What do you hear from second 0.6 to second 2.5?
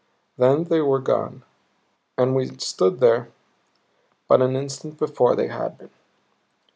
they were gone and we